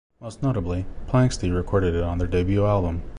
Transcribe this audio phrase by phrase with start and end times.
[0.19, 3.03] Most notably, Planxty recorded it on their debut album.